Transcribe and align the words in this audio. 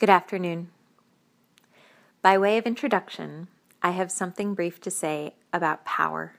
Good 0.00 0.08
afternoon. 0.08 0.70
By 2.22 2.38
way 2.38 2.56
of 2.56 2.64
introduction, 2.64 3.48
I 3.82 3.90
have 3.90 4.10
something 4.10 4.54
brief 4.54 4.80
to 4.80 4.90
say 4.90 5.34
about 5.52 5.84
power. 5.84 6.36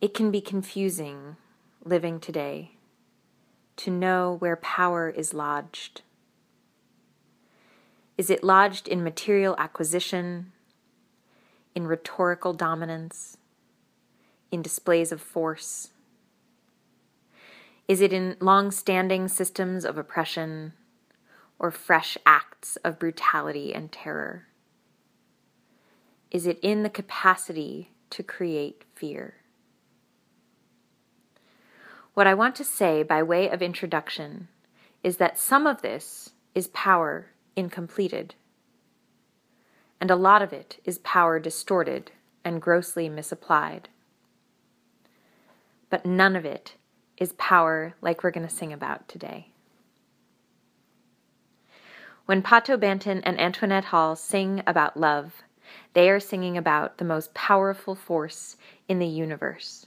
It 0.00 0.14
can 0.14 0.32
be 0.32 0.40
confusing 0.40 1.36
living 1.84 2.18
today 2.18 2.72
to 3.76 3.92
know 3.92 4.34
where 4.40 4.56
power 4.56 5.08
is 5.08 5.32
lodged. 5.32 6.02
Is 8.16 8.30
it 8.30 8.42
lodged 8.42 8.88
in 8.88 9.04
material 9.04 9.54
acquisition, 9.60 10.50
in 11.72 11.86
rhetorical 11.86 12.52
dominance, 12.52 13.36
in 14.50 14.60
displays 14.60 15.12
of 15.12 15.20
force? 15.20 15.90
Is 17.86 18.00
it 18.00 18.12
in 18.12 18.36
long 18.40 18.72
standing 18.72 19.28
systems 19.28 19.84
of 19.84 19.96
oppression 19.96 20.72
or 21.58 21.70
fresh 21.70 22.16
acts 22.24 22.76
of 22.76 22.98
brutality 22.98 23.74
and 23.74 23.90
terror? 23.90 24.46
Is 26.30 26.46
it 26.46 26.58
in 26.62 26.82
the 26.82 26.90
capacity 26.90 27.92
to 28.10 28.22
create 28.22 28.84
fear? 28.94 29.34
What 32.14 32.26
I 32.26 32.34
want 32.34 32.56
to 32.56 32.64
say 32.64 33.02
by 33.02 33.22
way 33.22 33.48
of 33.48 33.62
introduction 33.62 34.48
is 35.02 35.18
that 35.18 35.38
some 35.38 35.66
of 35.66 35.82
this 35.82 36.30
is 36.54 36.68
power 36.68 37.30
incompleted, 37.54 38.34
and 40.00 40.10
a 40.10 40.16
lot 40.16 40.42
of 40.42 40.52
it 40.52 40.80
is 40.84 40.98
power 40.98 41.38
distorted 41.38 42.10
and 42.44 42.62
grossly 42.62 43.08
misapplied. 43.08 43.88
But 45.90 46.04
none 46.04 46.36
of 46.36 46.44
it 46.44 46.74
is 47.16 47.32
power 47.34 47.94
like 48.00 48.22
we're 48.22 48.30
going 48.30 48.46
to 48.46 48.54
sing 48.54 48.72
about 48.72 49.08
today. 49.08 49.52
When 52.28 52.42
Pato 52.42 52.78
Banton 52.78 53.22
and 53.24 53.40
Antoinette 53.40 53.86
Hall 53.86 54.14
sing 54.14 54.62
about 54.66 54.98
love, 54.98 55.44
they 55.94 56.10
are 56.10 56.20
singing 56.20 56.58
about 56.58 56.98
the 56.98 57.04
most 57.06 57.32
powerful 57.32 57.94
force 57.94 58.58
in 58.86 58.98
the 58.98 59.06
universe 59.06 59.86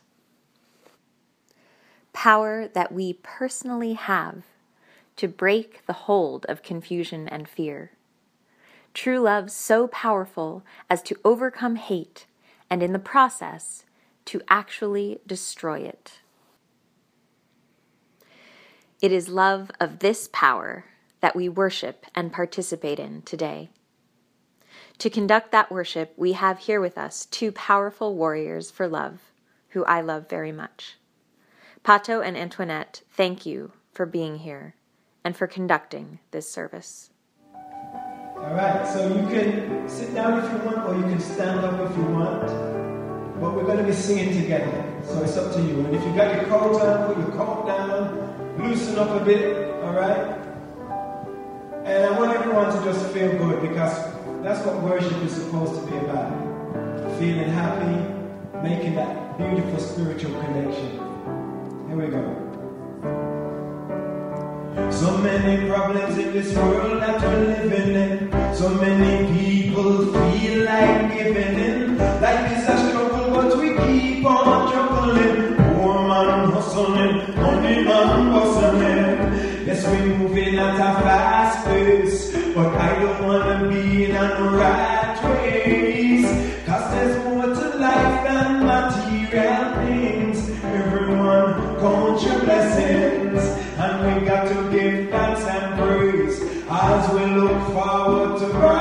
power 2.13 2.67
that 2.67 2.91
we 2.91 3.13
personally 3.13 3.93
have 3.93 4.41
to 5.17 5.27
break 5.27 5.85
the 5.85 5.93
hold 6.09 6.47
of 6.47 6.63
confusion 6.63 7.27
and 7.27 7.47
fear. 7.47 7.91
True 8.95 9.19
love 9.19 9.51
so 9.51 9.87
powerful 9.87 10.63
as 10.89 11.03
to 11.03 11.19
overcome 11.23 11.75
hate 11.75 12.25
and 12.71 12.81
in 12.81 12.91
the 12.91 12.97
process 12.97 13.85
to 14.25 14.41
actually 14.49 15.19
destroy 15.27 15.81
it. 15.81 16.21
It 18.99 19.11
is 19.11 19.29
love 19.29 19.69
of 19.79 19.99
this 19.99 20.27
power 20.33 20.85
that 21.21 21.35
we 21.35 21.47
worship 21.47 22.05
and 22.13 22.33
participate 22.33 22.99
in 22.99 23.21
today. 23.21 23.69
To 24.97 25.09
conduct 25.09 25.51
that 25.51 25.71
worship, 25.71 26.13
we 26.17 26.33
have 26.33 26.59
here 26.59 26.81
with 26.81 26.97
us 26.97 27.25
two 27.25 27.51
powerful 27.51 28.15
warriors 28.15 28.69
for 28.69 28.87
love, 28.87 29.19
who 29.69 29.83
I 29.85 30.01
love 30.01 30.29
very 30.29 30.51
much. 30.51 30.97
Pato 31.83 32.23
and 32.23 32.37
Antoinette, 32.37 33.01
thank 33.09 33.45
you 33.45 33.71
for 33.91 34.05
being 34.05 34.39
here 34.39 34.75
and 35.23 35.35
for 35.35 35.47
conducting 35.47 36.19
this 36.31 36.49
service. 36.49 37.09
All 37.55 38.53
right, 38.53 38.87
so 38.87 39.07
you 39.07 39.27
can 39.27 39.87
sit 39.87 40.13
down 40.13 40.43
if 40.43 40.51
you 40.51 40.57
want, 40.69 40.87
or 40.87 40.95
you 40.95 41.03
can 41.03 41.19
stand 41.19 41.59
up 41.59 41.89
if 41.89 41.97
you 41.97 42.03
want. 42.03 42.47
But 43.39 43.55
we're 43.55 43.65
going 43.65 43.77
to 43.77 43.83
be 43.83 43.93
singing 43.93 44.39
together, 44.39 45.01
so 45.03 45.23
it's 45.23 45.37
up 45.37 45.53
to 45.53 45.61
you. 45.61 45.79
And 45.79 45.95
if 45.95 46.03
you've 46.03 46.15
got 46.15 46.35
your 46.35 46.45
coat 46.45 46.79
on, 46.81 47.13
put 47.13 47.17
your 47.17 47.35
coat 47.37 47.65
down, 47.65 48.57
loosen 48.61 48.99
up 48.99 49.19
a 49.19 49.25
bit, 49.25 49.71
all 49.83 49.93
right? 49.93 50.50
And 51.91 52.05
I 52.05 52.17
want 52.17 52.31
everyone 52.31 52.71
to 52.73 52.83
just 52.85 53.05
feel 53.07 53.37
good 53.37 53.61
because 53.67 53.93
that's 54.41 54.65
what 54.65 54.81
worship 54.81 55.21
is 55.23 55.33
supposed 55.33 55.75
to 55.75 55.91
be 55.91 55.97
about. 55.97 56.31
Feeling 57.19 57.49
happy, 57.49 57.95
making 58.63 58.95
that 58.95 59.37
beautiful 59.37 59.77
spiritual 59.77 60.31
connection. 60.39 60.91
Here 61.89 61.97
we 61.97 62.07
go. 62.07 62.23
So 64.89 65.17
many 65.17 65.67
problems 65.67 66.17
in 66.17 66.31
this 66.31 66.55
world 66.55 67.01
that 67.01 67.21
we're 67.21 67.43
living 67.57 67.93
in. 67.93 68.55
So 68.55 68.69
many 68.69 69.27
people 69.37 70.05
feel 70.13 70.63
like 70.63 71.13
giving 71.13 71.59
in. 71.59 71.70
Hustling, 76.81 77.35
money 77.35 77.83
man. 77.83 79.65
Yes, 79.65 79.85
we're 79.85 80.17
moving 80.17 80.57
at 80.57 80.75
a 80.75 81.01
fast 81.03 81.65
pace, 81.65 82.31
but 82.53 82.73
I 82.75 82.99
don't 82.99 83.27
wanna 83.27 83.69
be 83.69 84.05
in 84.05 84.15
a 84.15 84.51
rat 84.57 85.23
race. 85.23 86.29
Cause 86.65 86.91
there's 86.91 87.23
more 87.25 87.45
to 87.45 87.77
life 87.77 88.23
than 88.27 88.65
material 88.65 89.65
things. 89.75 90.49
Everyone 90.63 91.53
count 91.79 92.21
your 92.23 92.39
blessings, 92.39 93.43
and 93.77 93.93
we 94.05 94.25
got 94.25 94.47
to 94.47 94.55
give 94.71 95.09
thanks 95.09 95.41
and 95.41 95.79
praise 95.79 96.41
as 96.69 97.13
we 97.13 97.25
look 97.25 97.61
forward 97.73 98.39
to 98.39 98.47
brighter 98.47 98.80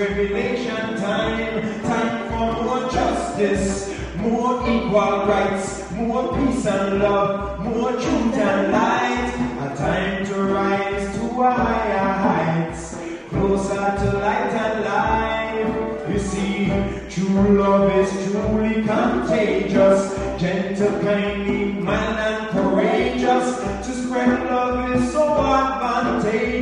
revelation 0.00 0.96
time. 0.96 1.82
Time 1.82 2.28
for 2.30 2.62
more 2.62 2.90
justice, 2.90 3.94
more 4.16 4.60
equal 4.68 5.26
rights, 5.26 5.90
more 5.92 6.34
peace 6.36 6.66
and 6.66 6.98
love, 7.00 7.60
more 7.60 7.92
truth 7.92 8.34
and 8.34 8.72
light. 8.72 9.30
A 9.64 9.76
time 9.76 10.26
to 10.26 10.34
rise 10.54 11.14
to 11.16 11.28
higher 11.42 12.12
heights, 12.24 12.96
closer 13.28 13.86
to 14.00 14.18
light 14.18 14.52
and 14.64 14.84
life. 14.84 16.08
You 16.08 16.18
see, 16.18 16.66
true 17.10 17.58
love 17.58 17.90
is 17.92 18.10
truly 18.24 18.82
contagious, 18.82 20.00
gentle, 20.40 20.98
kindly, 21.02 21.49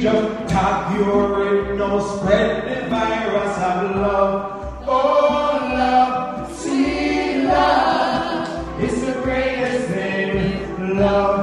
advantageous. 0.06 0.50
Tap 0.50 0.98
your 0.98 1.74
no 1.76 2.00
spread 2.00 2.84
the 2.84 2.88
virus 2.88 3.56
of 3.58 3.96
love. 3.96 4.84
Oh, 4.86 5.58
love, 5.72 6.52
see 6.56 7.42
love. 7.44 8.82
It's 8.82 9.00
the 9.00 9.20
greatest 9.22 9.88
thing. 9.88 10.96
Love, 10.98 11.37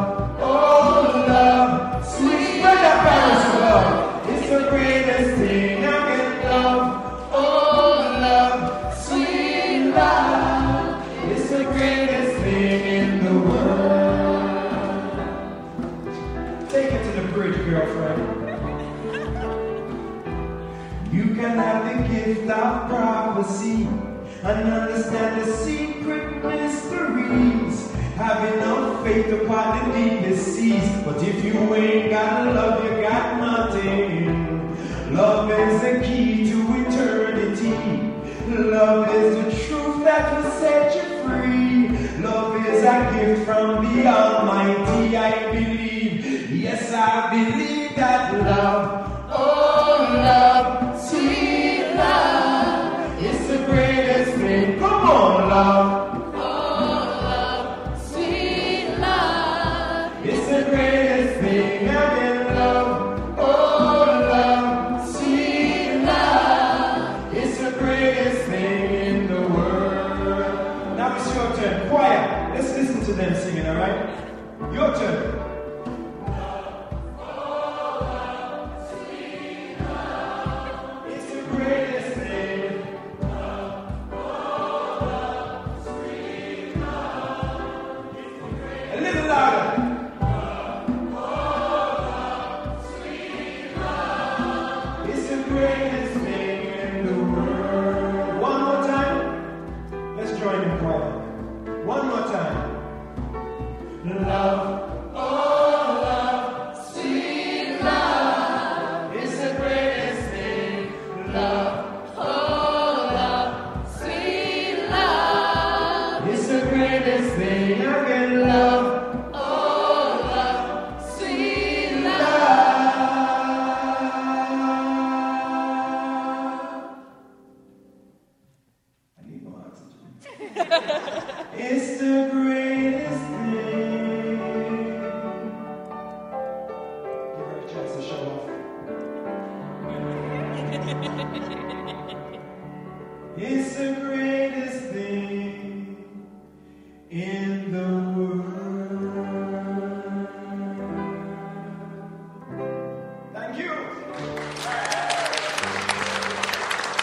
see 23.75 23.87
and 24.43 24.71
understand 24.71 25.41
the 25.41 25.51
secret 25.57 26.43
mysteries. 26.43 27.91
Having 28.15 28.59
no 28.59 29.03
faith 29.03 29.31
upon 29.41 29.91
the 29.91 29.99
deepest 29.99 30.55
seas. 30.55 30.89
But 31.03 31.21
if 31.21 31.43
you 31.43 31.75
ain't 31.75 32.11
got 32.11 32.53
love, 32.53 32.83
you 32.83 33.01
got 33.01 33.39
nothing. 33.39 35.13
Love 35.13 35.51
is 35.51 35.81
the 35.81 36.05
key 36.05 36.49
to 36.49 36.87
eternity. 36.87 38.13
Love 38.47 39.13
is 39.13 39.35
the 39.43 39.65
truth 39.65 40.03
that 40.05 40.43
will 40.43 40.51
set 40.51 40.95
you 40.95 41.23
free. 41.23 42.23
Love 42.23 42.65
is 42.65 42.83
a 42.83 43.11
gift 43.13 43.45
from 43.45 43.83
the 43.83 44.07
Almighty. 44.07 45.17
I 45.17 45.51
believe. 45.51 46.51
Yes, 46.51 46.93
I 46.93 47.31
believe. 47.31 47.84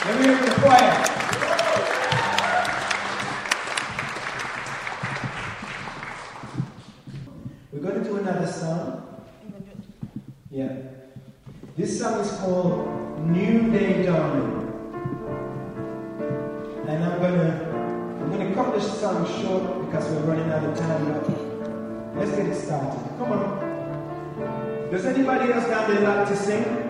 Let 0.04 0.18
me 0.18 0.26
hear 0.26 0.36
the 0.36 0.50
choir. 0.60 1.04
We're 7.70 7.80
going 7.80 8.02
to 8.02 8.10
do 8.10 8.16
another 8.16 8.46
song. 8.48 9.22
Yeah. 10.50 10.76
This 11.76 12.00
song 12.00 12.18
is 12.18 12.32
called 12.32 13.28
New 13.28 13.70
Day 13.70 14.02
Dawning. 14.04 14.72
And 16.88 17.04
I'm 17.04 17.20
going 17.20 17.34
to 17.34 17.72
I'm 18.22 18.32
going 18.32 18.48
to 18.48 18.54
cut 18.56 18.74
this 18.74 19.00
song 19.00 19.24
short 19.40 19.86
because 19.86 20.10
we're 20.10 20.22
running 20.22 20.50
out 20.50 20.64
of 20.64 20.76
time. 20.76 22.16
Let's 22.16 22.32
get 22.32 22.46
it 22.46 22.56
started. 22.56 23.08
Come 23.18 23.32
on. 23.32 24.90
Does 24.90 25.06
anybody 25.06 25.52
else 25.52 25.68
down 25.68 25.94
there 25.94 26.00
like 26.00 26.28
to 26.28 26.36
sing? 26.36 26.81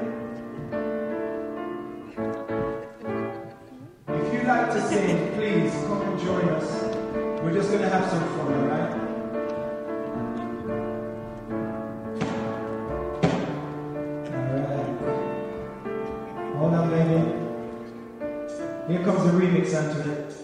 Here 18.93 19.03
comes 19.05 19.25
the 19.25 19.31
remix 19.31 19.75
onto 19.75 20.01
it. 20.11 20.37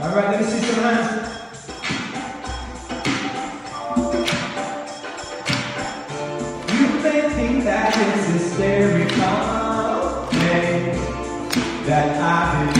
All 0.00 0.16
right, 0.16 0.30
let 0.30 0.40
me 0.40 0.46
see 0.46 0.60
some 0.60 0.82
hands. 0.82 1.10
You 6.72 6.86
may 7.02 7.20
think 7.34 7.64
that 7.64 7.92
it's 7.94 8.26
hysterical, 8.28 9.36
hey, 10.30 10.96
that 11.84 12.08
I've 12.18 12.74
been 12.74 12.79